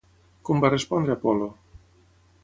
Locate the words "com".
0.49-0.63